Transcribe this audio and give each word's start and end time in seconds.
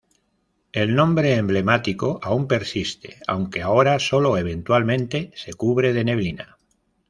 El 0.73 0.95
nombre 0.95 1.35
emblemático 1.35 2.19
aún 2.23 2.47
persiste, 2.47 3.17
aunque 3.27 3.61
ahora 3.61 3.99
sólo 3.99 4.35
eventualmente 4.39 5.31
se 5.35 5.53
cubre 5.53 5.93
de 5.93 6.03
neblina. 6.03 6.57